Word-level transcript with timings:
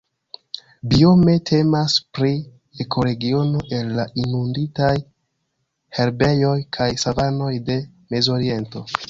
Biome 0.93 1.33
temas 1.49 1.97
pri 2.17 2.29
ekoregiono 2.85 3.61
el 3.81 3.93
la 3.99 4.07
inunditaj 4.23 4.89
herbejoj 5.99 6.57
kaj 6.81 6.91
savanoj 7.05 7.53
de 7.71 7.79
Mezoriento. 8.17 8.87